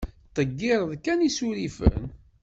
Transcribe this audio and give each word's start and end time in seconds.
Ttdeggireɣ 0.27 0.91
kan 1.05 1.19
isurifen. 1.27 2.01